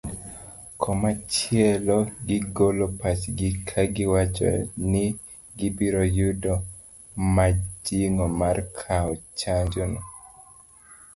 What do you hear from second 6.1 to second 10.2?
yudo mijing'o mar kao chanjo no